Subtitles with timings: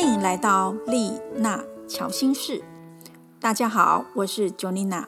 [0.00, 2.64] 欢迎来到丽娜乔心室。
[3.38, 5.04] 大家好，我是 Jonina。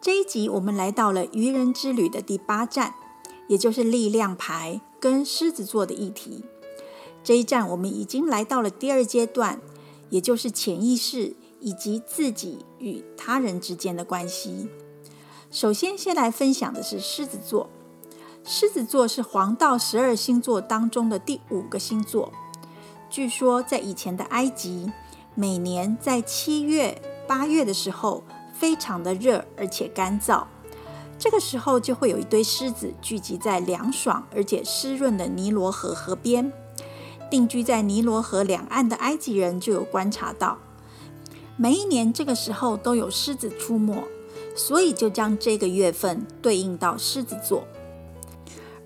[0.00, 2.94] 这一集我们来到了愚人之旅的第八站，
[3.46, 6.46] 也就是力量牌跟狮子座的议题。
[7.22, 9.60] 这一站我们已经来到了第二阶段，
[10.08, 14.70] 也就是潜意识以及自己与他人之间的关系。
[15.50, 17.68] 首先，先来分享的是狮子座。
[18.42, 22.32] 狮子座是黄道十二星座当中的第五个星座。
[23.08, 24.90] 据说，在以前的埃及，
[25.34, 30.44] 每年在七月、八月的时候，非常的热而且干燥。
[31.18, 36.52] 这个时候，就会有一堆狮子聚集在凉爽而且湿润的尼罗河河边。
[37.30, 40.58] 定居在尼罗河两岸的埃及人就有观察到，
[41.56, 44.04] 每一年这个时候都有狮子出没，
[44.54, 47.64] 所以就将这个月份对应到狮子座。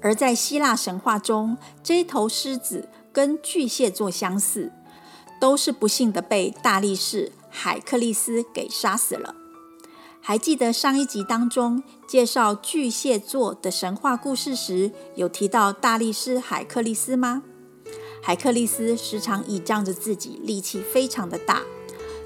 [0.00, 4.72] 而在希腊神话中，这头狮子跟巨蟹座相似，
[5.41, 9.34] 都是不幸的被大力士海克利斯给杀死了。
[10.22, 17.42] 还记得上一集当中介绍巨蟹座的神话故事时，有提到大力士海克利斯吗？
[18.22, 21.62] 海克利斯时常倚仗着自己力气非常的大，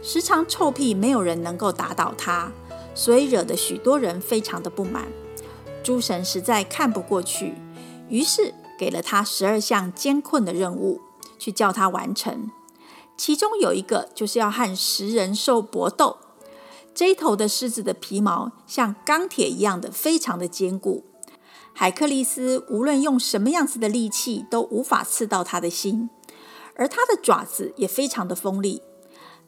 [0.02, 2.52] 时常臭屁，没有人能够打倒他，
[2.96, 5.06] 所以惹得许多人非常的不满。
[5.84, 7.55] 诸神实在看不过去，
[8.08, 11.00] 于是给了他十二项艰困的任务，
[11.39, 12.50] 去叫他完成。
[13.17, 16.19] 其中有一个就是要和食人兽搏斗。
[16.95, 21.05] 这一头的狮子的皮毛像钢铁一样的，非常的坚固。
[21.72, 26.08] 海克力斯无论用什么样子的利器，都无法刺到他的心，
[26.77, 28.80] 而他的爪子也非常的锋利。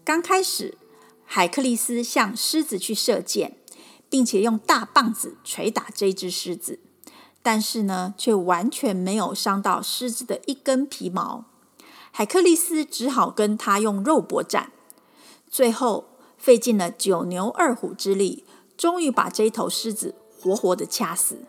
[0.04, 0.76] 刚开始，
[1.24, 3.56] 海克力斯向狮子去射箭，
[4.10, 6.80] 并且用大棒子捶打这只狮子，
[7.46, 11.44] 但是呢，却完全没有伤到狮子的一根皮毛。
[12.10, 14.72] 海克力斯只好跟他用肉搏战，
[15.48, 16.06] 最后
[16.36, 18.42] 费尽了九牛二虎之力，
[18.76, 21.42] 终于把这一头狮子活活的掐死。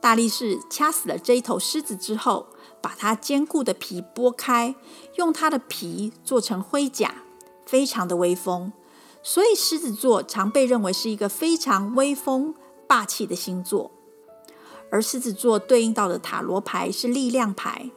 [0.00, 2.48] 大力士掐死了这一头狮子之后，
[2.82, 4.74] 把它坚固的皮剥开，
[5.14, 7.22] 用它的皮做成盔甲，
[7.64, 8.72] 非常的威风。
[9.22, 12.56] 所以狮子座常被认为是一个非常威风
[12.88, 13.92] 霸气的星座。
[14.90, 17.90] 而狮子座对应到的塔罗牌是力量牌，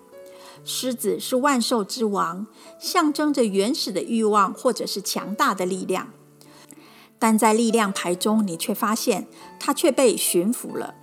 [0.64, 2.46] 狮子是万兽之王，
[2.80, 6.10] 象征着原始的欲望或者是强大的力量。
[7.18, 9.28] 但在力量牌中，你却发现
[9.60, 10.96] 它却被驯服了。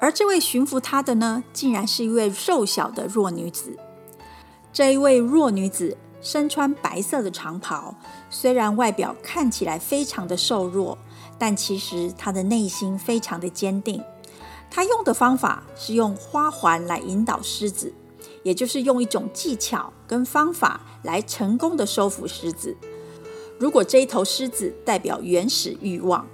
[0.00, 3.76] 而这位驯服他的呢，竟然是一位瘦小的弱女子。
[4.72, 7.96] 这一位弱女子身穿白色的长袍，
[8.30, 10.96] 虽然外表看起来非常的瘦弱，
[11.36, 14.00] 但其实她的内心非常的坚定。
[14.70, 17.92] 他用的方法是用花环来引导狮子，
[18.42, 22.76] 也就是用一种技巧跟方法来成功的收服狮子。
[23.58, 26.26] 如果这一头狮子代表原始欲望。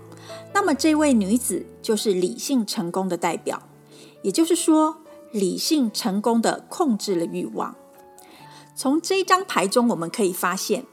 [0.54, 3.62] 那么，这位女子就是理性成功的代表，
[4.22, 4.98] 也就是说，
[5.32, 7.74] 理性成功的控制了欲望。
[8.76, 10.86] 从这张牌中，我们可以发现，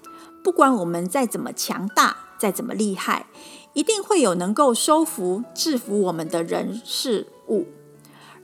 [0.44, 3.28] 不管我们再怎么强大，再怎么厉害，
[3.74, 7.68] 一定会有能够收服、制服我们的人事物。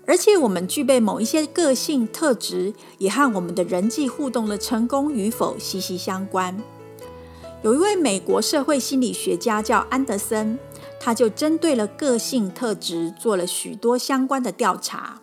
[0.05, 6.61] 而且，我们具备某一些个性特质，也和我们的人际互动的成功与否息息相关。
[7.63, 10.57] 有一位美国社会心理学家叫安德森。
[10.99, 15.21] 他就针对了个性特质做了许多相关的调查。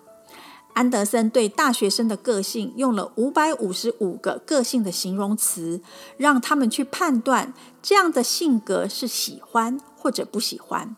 [0.72, 5.82] 安德森对大学生的个性用了五百五十五个个性的形容词，
[6.16, 10.94] 让他们去判断这样的性格是喜欢或者不喜欢。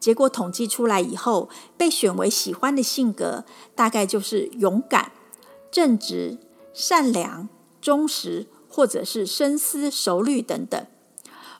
[0.00, 3.44] 结果统计出来以后，被选为喜欢的性格
[3.76, 5.12] 大概就是勇敢、
[5.70, 6.38] 正直、
[6.74, 7.48] 善良、
[7.80, 10.84] 忠实，或者是深思熟虑等等。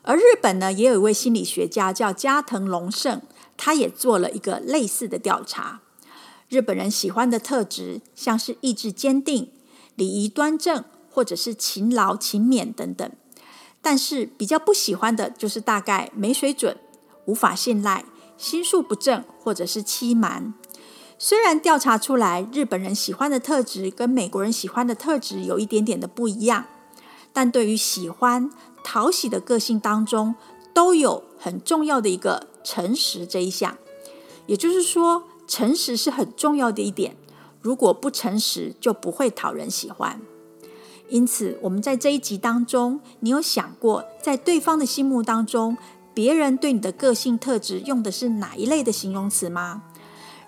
[0.02, 3.22] 而日本呢，也有一位心理学家叫加藤隆盛，
[3.56, 5.82] 他也做了一个类似的调查。
[6.48, 9.52] 日本人喜欢的特质，像是意志坚定、
[9.94, 13.08] 礼仪端正，或者是勤劳勤勉等等。
[13.82, 16.76] 但是比较不喜欢的，就是大概没水准、
[17.24, 18.04] 无法信赖、
[18.36, 20.54] 心术不正，或者是欺瞒。
[21.18, 26.64] 虽然调查出来，日本人喜欢的特质跟美国人喜欢的特质有一点点的不一样，
[27.32, 28.50] 但对于喜欢。
[28.82, 30.34] 讨喜的个性当中，
[30.72, 33.76] 都有很重要的一个诚实这一项，
[34.46, 37.14] 也就是说，诚实是很重要的一点。
[37.60, 40.22] 如果不诚实，就不会讨人喜欢。
[41.10, 45.76] 因此，我们在这一集当中，你有想过，在对方的心目当中，
[46.14, 49.82] 别人对你的个性特质用的是哪一类的形容词吗？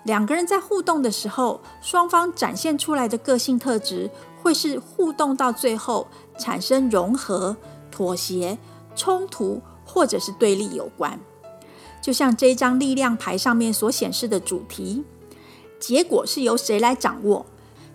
[0.05, 4.09] 两个人在互动的时候，双方展现出来的个性特质，
[4.41, 6.07] 会是互动到最后
[6.37, 7.57] 产生融合、
[7.91, 8.57] 妥协、
[8.95, 11.19] 冲突或者是对立有关。
[12.01, 15.03] 就像这一张力量牌上面所显示的主题，
[15.77, 17.45] 结果是由谁来掌握？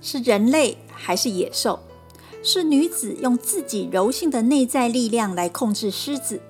[0.00, 1.80] 是人类还是野兽？
[2.50, 6.40] 是女子用自己柔性的内在力量来控制狮子，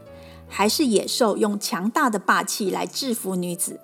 [0.46, 3.80] 还是野兽用强大的霸气来制服女子？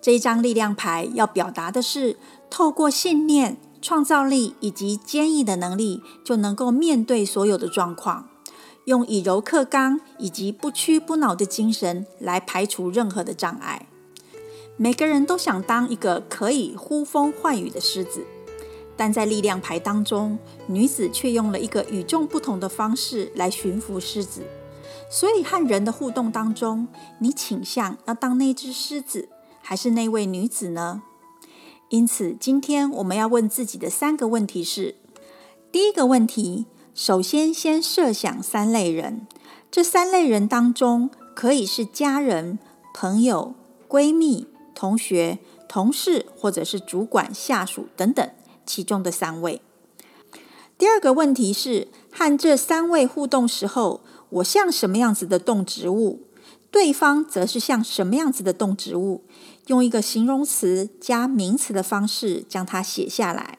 [0.00, 2.16] 这张力量牌要表达的是，
[2.48, 8.30] 透过信念、创造力以及坚毅的能力，就能够面对所有的状况，
[8.86, 13.86] 用以柔克刚以及不屈不挠的精神来排除任何的障碍。
[14.78, 18.24] 每个人都想当一个可以呼风唤雨的狮子。
[18.98, 20.36] 但在力量牌当中，
[20.66, 24.42] 女子却用了一个与众不同的方式来驯服狮子。
[25.08, 26.88] 所以和人的互动当中，
[27.20, 29.28] 你倾向要当那只狮子，
[29.62, 31.02] 还是那位女子呢？
[31.90, 34.96] 因此，今天我们要问自己的三个问题是：
[35.70, 39.26] 第一个问题，首先先设想三类人，
[39.70, 42.58] 这三类人当中，可以是家人、
[42.92, 43.54] 朋友、
[43.88, 48.28] 闺蜜、同学、同事，或者是主管、下属等等。
[48.68, 49.62] 其中的三位。
[50.76, 56.20] 第二个问题是，和这三位互动时候，我像什么样子的动植物？
[56.70, 59.24] 对方则是像什么样子的动植物？
[59.66, 63.58] 用一个形容词加名词的方式将它写下来。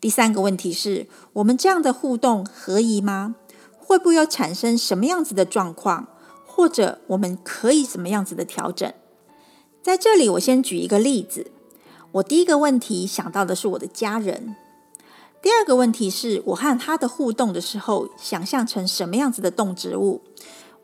[0.00, 3.36] 第三个问题是我们这样的互动合宜吗？
[3.76, 6.08] 会不会有产生什么样子的状况？
[6.44, 8.92] 或者我们可以怎么样子的调整？
[9.82, 11.52] 在这里，我先举一个例子。
[12.16, 14.56] 我第一个问题想到的是我的家人，
[15.42, 20.22] 第二个问题是我和他的互动的时候，想象成什么样子的动植物？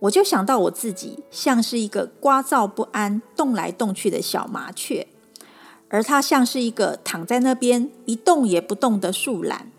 [0.01, 5.07] 我就想到我自己像是一个聒噪不安、动来动去的小麻雀，
[5.89, 9.73] 而他像是一个躺在那边一动也不动的树懒。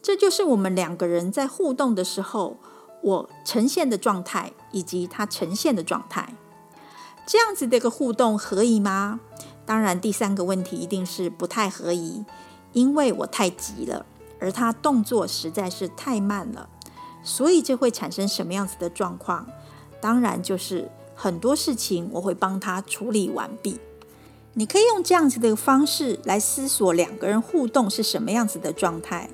[0.00, 2.58] 这就是我们两个人在互动的时候，
[3.00, 6.34] 我呈现的状态以及他呈现的状态。
[7.26, 9.20] 这样子的一个互动可以吗？
[9.64, 12.24] 当然，第三个问题一定是不太合宜，
[12.72, 14.04] 因为我太急了，
[14.40, 16.68] 而他动作实在是太慢了，
[17.22, 19.46] 所以这会产生什么样子的状况？
[20.00, 23.78] 当然就是很多事情我会帮他处理完毕。
[24.54, 29.30] 你可以用这样子的方式来思索两个人互动是什么样子的状态。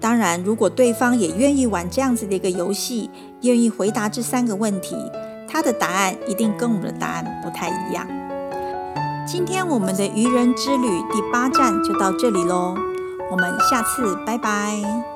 [0.00, 3.10] 当然，如果对方也愿意玩这样子的一个游戏，
[3.42, 4.96] 愿意回答这三个问题，
[5.46, 8.19] 他的答案一定跟我们的答案不太一样。
[9.26, 12.74] 今天我们的愚人之旅第八站就到这里喽，
[13.30, 15.09] 我们下次拜拜。